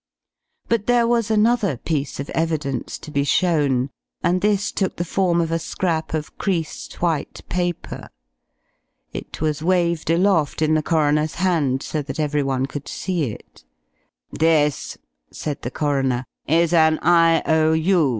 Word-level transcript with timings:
But 0.67 0.87
there 0.87 1.05
was 1.05 1.29
another 1.29 1.77
piece 1.77 2.19
of 2.19 2.31
evidence 2.31 2.97
to 2.97 3.11
be 3.11 3.23
shown, 3.23 3.91
and 4.23 4.41
this 4.41 4.71
took 4.71 4.95
the 4.95 5.05
form 5.05 5.39
of 5.39 5.51
a 5.51 5.59
scrap 5.59 6.15
of 6.15 6.35
creased 6.39 7.03
white 7.03 7.41
paper. 7.49 8.09
It 9.13 9.41
was 9.41 9.61
waved 9.61 10.09
aloft 10.09 10.63
in 10.63 10.73
the 10.73 10.81
coroner's 10.81 11.35
hand, 11.35 11.83
so 11.83 12.01
that 12.01 12.19
everyone 12.19 12.65
could 12.65 12.87
see 12.87 13.25
it. 13.25 13.63
"This," 14.31 14.97
said 15.29 15.61
the 15.61 15.69
coroner, 15.69 16.25
"is 16.47 16.73
an 16.73 16.97
I.O.U. 17.03 18.09